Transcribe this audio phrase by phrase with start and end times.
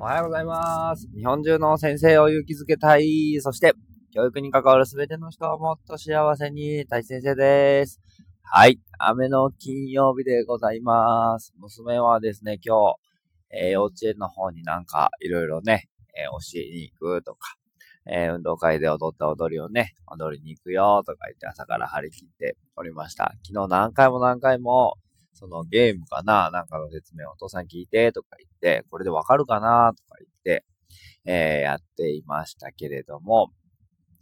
[0.00, 1.08] おはようございます。
[1.12, 3.40] 日本中の先生を勇気づけたい。
[3.40, 3.72] そして、
[4.14, 8.00] 教育に関わるすべての人をもっと幸せに、大先生です。
[8.44, 8.78] はい。
[9.00, 11.52] 雨の金曜日でございます。
[11.58, 12.96] 娘はですね、今日、
[13.50, 17.56] えー、幼稚園の方になんかいろいろね、えー、教えに行くとか、
[18.06, 23.32] えー、運動会で踊った踊りをね、踊りに行くよとか言って朝から張り切っておりました。
[23.44, 24.94] 昨日何回も何回も、
[25.38, 30.64] そのゲームかななんかの説明をお父さん聞いてとか言って、これでわかるかなとか言って、
[31.24, 33.52] えー、やっていましたけれども、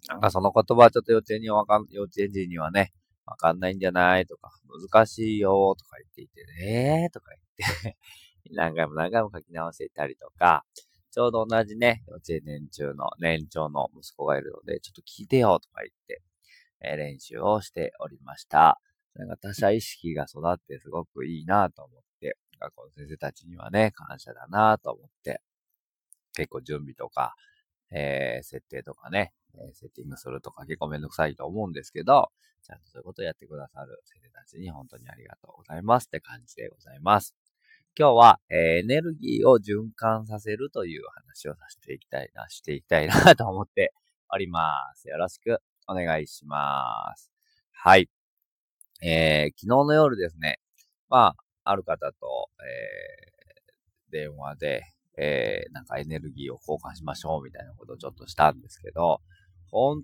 [0.09, 2.93] なんかその言葉はちょっと幼稚園にわかん、幼稚園児にはね、
[3.24, 4.51] わかんないんじゃないとか、
[4.91, 7.96] 難しいよとか言っていて、えーとか言って
[8.55, 10.65] 何回も何回も書き直していたりとか、
[11.10, 16.23] ちょうど同じね、幼稚園年中の年長の息子がいるので、ちょっと聞いてよとか言って、
[16.83, 18.80] えー、練習をしておりました。
[19.19, 25.41] なんか他者意識が育ってすごくいいなと思って、学校の先生たちにはね、感謝だなと思って、
[26.34, 27.34] 結構準備とか、
[27.91, 32.30] えー、設定とかね、えセッティングするとか結構めんどくさいと思うんですけど、
[32.63, 37.35] ちゃんとそういうことをやってくださる先生たちに本当にありがとうございますって感じでございます。
[37.99, 43.93] 今日は、えー、エネルギーを循環させるという話をさせていきたいな、していきたいなと思って
[44.33, 45.09] おります。
[45.09, 47.30] よろしくお願いします。
[47.73, 48.15] はい。
[49.02, 50.59] えー、昨日の夜ですね、
[51.09, 54.83] まあ、ある方と、えー、電話で、
[55.19, 59.21] えー、なんかエネルギーを交換しましょうみたいなことをちょっとしたんですけど、
[59.71, 60.02] 本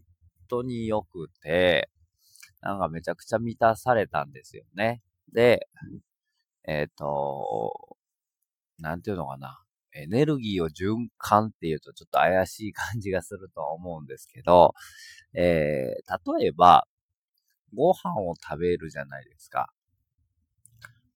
[0.48, 1.88] 当に良くて、
[2.60, 5.02] なんかめちゃくちゃ満たされたんですよね。
[5.32, 5.68] で、
[6.66, 7.96] えっ、ー、と、
[8.78, 9.58] なんていうのかな。
[9.94, 14.72] エネルギーを循環っていうとちょっと怪しい感じがすると思うんですけど、
[15.34, 16.86] えー、例えば、
[17.74, 19.72] ご飯を食べるじゃないですか。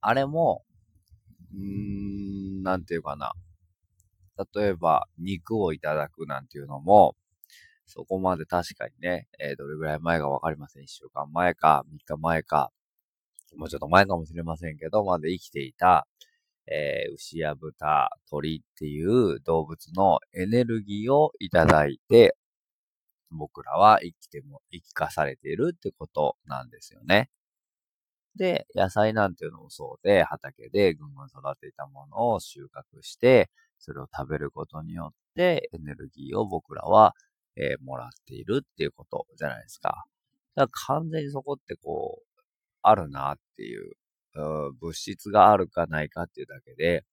[0.01, 0.65] あれも、
[1.53, 3.33] うーん、なんていうかな。
[4.55, 7.17] 例えば、肉をいただくなんていうのも、
[7.87, 10.85] そこまで確かにね、えー、どれぐらい前かわかりません。
[10.85, 12.73] 一週間前か、三日前か、
[13.57, 16.07] もうちょっと前かもしれませんけど、まで生きていた、
[16.67, 22.36] えー、牛や豚、鳥っていう動物のエネルギーをいただいて、
[23.31, 27.31] 僕らは生きても、生きかされているってことなんですよね。
[28.37, 37.15] で、野菜なんていうのもそうで、畑でぐんぐん育てたものを収穫して、それを食べることによって、エネルギーを僕らは、
[37.57, 40.05] えー、もらっているっていうことじゃないですか。
[40.55, 42.42] だから完全にそこってこう、
[42.83, 43.92] あるなっていう、
[44.35, 47.05] うん物質があるかないかっていうだけで、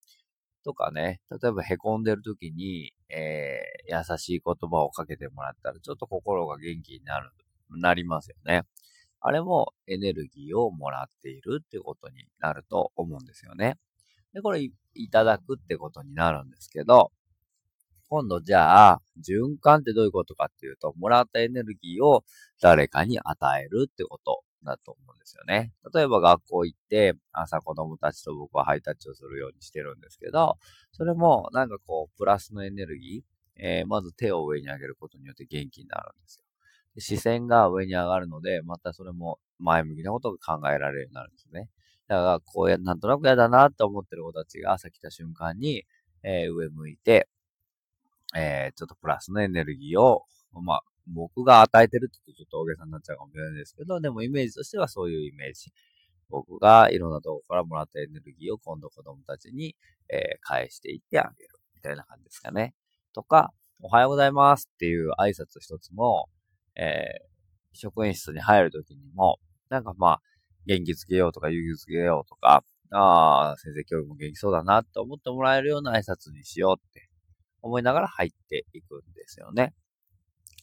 [0.66, 7.30] とかね、例えば凹んでる時に、えー、優しい言葉をかけてもらったら、ちょっと心が元気になる、
[7.70, 8.64] なりますよね。
[9.22, 13.78] あれもエネルギーをもらっているってことになると思うんですよね。
[14.34, 14.62] で、これ
[14.96, 17.12] いただくってことになるんですけど、
[18.10, 22.24] 今度じゃあ、循環ってどういうことかっていうと、もらったエネルギーを
[22.62, 25.74] 誰かに与えるってことだと思うんですよね。
[25.94, 30.58] 例えば学校行って、朝子供たちと僕はハイタッチをするようにしてるんですけど、
[30.92, 36.44] それもなんかこう、プラスのエネルギー、えー、まず手を上に上げることによって元気になるんですよ。
[36.96, 41.70] で視線が上に上がるので、またそれも前向きなことが考えられるようになるんですね。
[42.08, 45.86] だから、こうや、なんとなく嫌だなって思ってる子たちが朝来た瞬間に、
[46.24, 47.28] えー、上向いて、
[48.36, 50.24] えー、ちょっとプラスのエネルギーを、
[50.54, 55.72] まあ、僕が与えてるって言うとちょっと大げさになっちゃうかもしれないですけど、でもイメージとしてはそういうイメージ。
[56.30, 59.76] 僕がいろんなとこからもらったエネルギーを今度子供たちに、
[60.10, 61.50] えー、返していってあげる。
[61.76, 62.74] みたいな感じですかね。
[63.14, 66.28] とか、おはようございますっていう挨拶一つも、
[66.76, 69.40] えー、職員室に入るときにも、
[69.70, 70.22] なんかまあ、
[70.66, 77.10] 元気づけようとか勇気づけようとか、ああ、先生今日も元気そうだなって思ってもらえるような挨拶にしようって
[77.62, 79.74] 思いながら入っていくんですよね。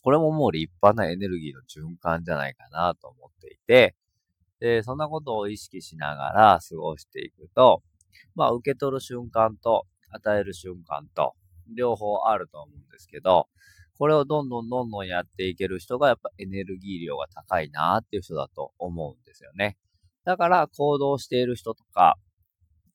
[0.03, 3.94] これももう立派なエネルギーの循環じゃないかなと思っていて、
[4.61, 7.83] で、そんなことを意識しながら過ごしていくと、
[8.34, 11.34] まあ、受け取る瞬間と与える瞬間と、
[11.77, 13.48] 両方あると思うんですけど、
[13.97, 19.77] これをどんどんどんどんやっていける人がやっぱエネルギー量が高いなっていう人だと思うんですよね。
[20.24, 22.16] だから行動している人とか、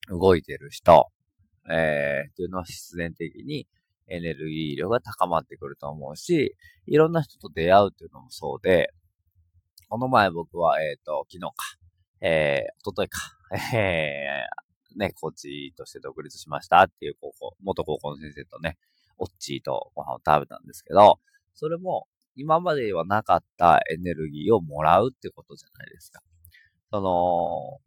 [0.08, 1.08] 動いている人、
[1.68, 3.66] えー、っていうのは必然的に
[4.08, 6.56] エネルギー量が高まってくると思うし、
[6.86, 8.92] いろんな人と出会うっていうのもそうで、
[9.88, 11.52] この前僕は、えっ、ー、と、昨日か、
[12.20, 13.20] えー、おとといか、
[13.74, 18.78] えー、ね、コーチとして独立しましたっていう高校、元高校の先生とね、
[19.18, 21.20] オッチーとご飯を食べたんですけど、
[21.54, 26.20] それも今まではなかったエネルギーをもらうってことじゃないですか。
[26.90, 27.80] その、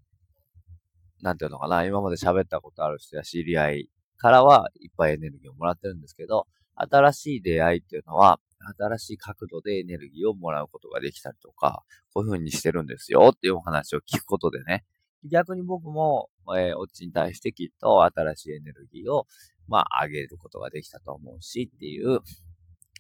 [1.22, 3.90] なんていうのかな、今まで喋ったことある人や知り合い
[4.20, 6.46] からはいっぱいエネルギーをもらってるんですけど、
[6.76, 8.40] 新しい出会いっていうのは、
[8.78, 11.84] 新しい角度でエネルギーをもらうことができたりとか、
[12.14, 14.84] こういう風にしてるんですよっていうお話を聞くことでね、
[15.24, 19.26] 逆に僕も、えー、オチに対してきっと新しいエネルギーを、
[19.68, 22.20] まあ、上げることができたと思うしっていう、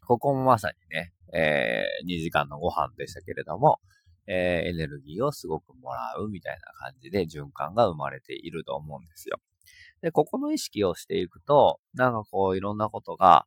[0.05, 3.79] ここもまさにね、えー、2時間のご飯でしたけれども、
[4.27, 9.39] えー、エネルギーをすごくもらうみたいな感じで循環が生まれていると思うんですよ。
[10.01, 13.45] で、ここの意識をしていくと、なんかこういろんなことが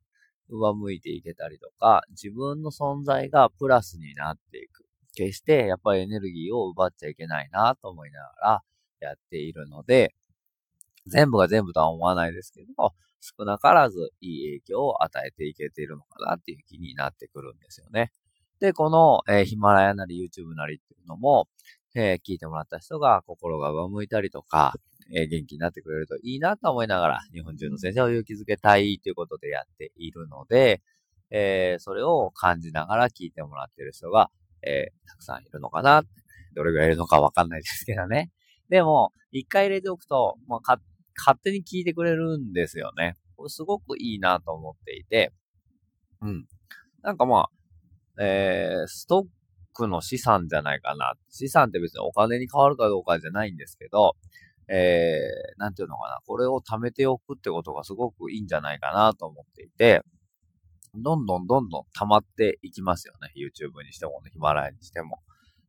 [0.49, 4.85] 上向いていけたりとか、自分の存在がプラスになっていく。
[5.15, 8.63] 決してやっぱりエネルギーを奪っちゃいけないなと思いながら
[8.99, 10.15] やっているので、
[11.05, 18.11] 全部が全部とは思わないですけど、少なからずいい影響を与えていけているのかなっていう気になってくるんですよね。
[18.59, 21.47] で、この、えー、ヒマラヤなり YouTube なりっていうのも、
[21.95, 24.73] えー、聞いてもらった人が心が上向いたりとか、
[25.11, 30.81] えー、元気になってくれるといいなと思いながら、日本中の先生を勇気づけたいということでやっているので、
[31.31, 34.29] えー、それを感じながら聞いてもらっている人が、
[34.61, 36.03] えー、たくさんいるのかな。
[36.55, 38.31] どれぐらいいるのかわかんないですけどね。
[38.69, 40.59] でも、一回入れておくと、まあ、
[41.17, 43.15] 勝手に聞いてくれるんですよね。
[43.35, 45.33] これすごくいいなと思っていて、
[46.21, 46.45] うん。
[47.01, 47.49] なんかま
[48.17, 49.25] あ、えー、ストッ
[49.73, 51.15] クの資産じゃないかな。
[51.29, 54.15] 資産って別にお金に変わるかどうかじゃないんですけど、
[54.73, 56.17] えー、なんていうのかな。
[56.25, 60.01] これを貯めておくってことがすごくいいんじゃないかなと思っていて、
[60.95, 63.31] どんどんどんどん溜まっていきますよね。
[63.35, 65.19] YouTube にしても、ヒマラヤにしても。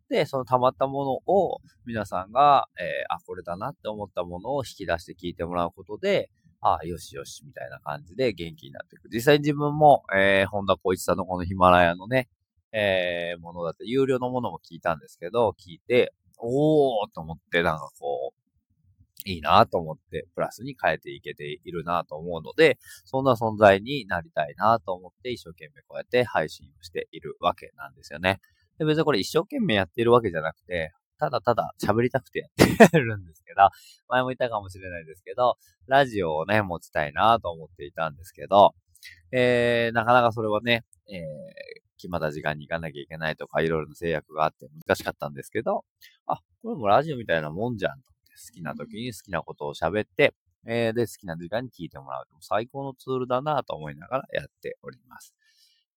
[0.08, 6.30] で、その溜まったものを皆さんが、えー、あ、これだなって思ったものを引き出して聞いてもらうことで、
[6.62, 9.10] あよしよし、みたいな感じで元気になっていく。
[9.12, 12.28] 実際に自分も、えー、本田光一さんのこのヒマラヤのね、
[12.72, 18.43] えー、ものだって、有料のものも聞いたんですけど、聞いて、おーと思って、なんかこう、
[19.24, 28.40] いいなと思って、プラスに変えていけているなと思うので、そんな存在になりたいなと思って一生懸命こうやって配信をしているわけなんですよね。
[28.78, 33.68] で別にこれ一生懸命やってるわけじゃなくて、ただただ喋りたくてやってるんですけど、
[34.08, 35.56] 前も言ったかもしれないですけど、
[35.86, 38.74] ラジオをね、持ちたいなと思っていたんですけど、
[39.32, 41.20] えー、なかなかそれはね、えー、
[41.96, 45.84] 決まった時間に行かなきゃいけないとか、いろいろな制約があって難しかったんですけど、
[46.26, 48.13] あ、これもラジオみたいなもんじゃんと。
[48.36, 50.34] 好きな時に好きなことを喋って、
[50.66, 52.26] えー、で、好きな時間に聞いてもらう。
[52.40, 55.34] 最高のツールだなと思いながらやっております。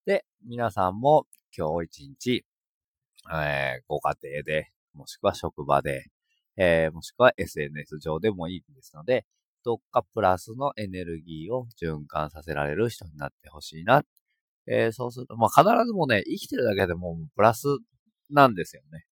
[0.06, 1.26] で、皆さんも
[1.58, 2.46] 今日一日、
[3.34, 6.06] えー、ご家庭で、もしくは職場で、
[6.58, 9.26] えー、もしくは SNS 上でもいいですので、
[9.64, 14.04] どっかプラスのエネルギーを循環させられる人になってほしいな。
[14.66, 17.68] えー、そうすると、まあ、必ずもね、生きてるだけでもプラス
[18.30, 19.06] なんですよね。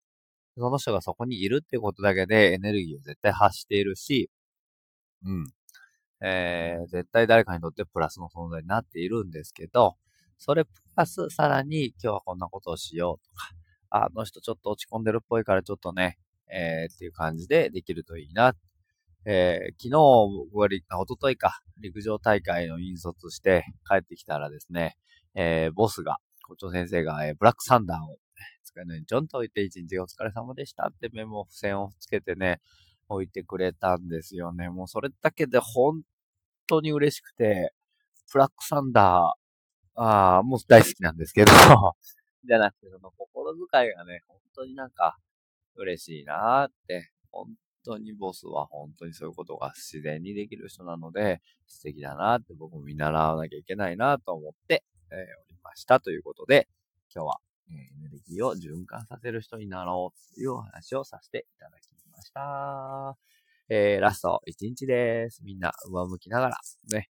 [0.58, 4.30] その人がそこにいるってことだけでエネルギーを絶対発しているし、
[5.24, 5.46] うん。
[6.22, 9.96] えー、絶対誰かにとってプラスの存在になっているんですけど、
[10.38, 13.50] それプラスさらに今日はこんなことをしようとか、
[13.90, 16.18] あの人ちょっと落ち込んでるっぽいからちょっとね、
[16.52, 18.54] えー、っていう感じでできるといいな。
[19.28, 19.90] えー、昨日、
[20.54, 24.98] 僕は、おとといか、陸上大会の引率して帰ってきたらですね、
[25.34, 26.18] えー、ボスが、
[26.48, 28.18] 校長先生が、えー、ブラックサンダーを
[28.76, 32.60] 机のにちょんと置いて一日お疲れ様でしたってメモ、付箋をつけてね、
[33.08, 34.70] 置いてくれたんですよね。
[34.70, 36.02] もうそれだけで本
[36.68, 37.74] 当に嬉しくて、
[38.28, 41.52] フラックサンダー、ああ、もう大好きなんですけど
[42.44, 45.18] じゃなくて、その心遣いがね、本当になんか
[45.76, 47.48] 嬉しいなーって、本
[47.84, 55.22] 当にボスは本当にそういうことが自然にできる人なので、素敵だなーって僕も見習わなきゃいけないなと思って、えー、お
[55.54, 56.68] りましたということで、
[57.14, 63.18] 今日はえエネルギーを循環させる人になろうというお話をさせていただきました。
[63.70, 65.42] えー、ラスト1日です。
[65.44, 66.58] みんな上向きながら、
[66.92, 67.10] ね、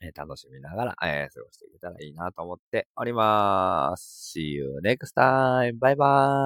[0.00, 4.32] え楽しみながら、えー、過ごしていけたらいいなと思っております。
[4.36, 5.78] See you next time.
[5.78, 6.28] バイバイ。